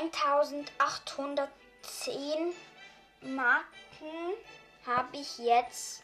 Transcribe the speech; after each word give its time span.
1810 0.00 2.54
Marken 3.20 4.34
habe 4.86 5.16
ich 5.16 5.38
jetzt. 5.38 6.02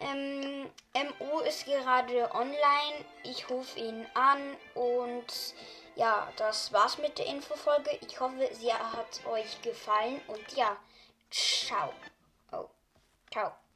Ähm, 0.00 0.68
MO 0.94 1.40
ist 1.40 1.64
gerade 1.64 2.32
online. 2.34 3.04
Ich 3.22 3.48
rufe 3.48 3.78
ihn 3.78 4.06
an 4.14 4.56
und 4.74 5.54
ja, 5.96 6.30
das 6.36 6.72
war's 6.72 6.98
mit 6.98 7.18
der 7.18 7.26
Infofolge. 7.26 7.90
Ich 8.06 8.20
hoffe, 8.20 8.48
sie 8.52 8.72
hat 8.72 9.26
euch 9.26 9.60
gefallen 9.62 10.20
und 10.26 10.52
ja, 10.52 10.76
ciao. 11.30 11.92
Oh, 12.52 12.68
ciao. 13.30 13.52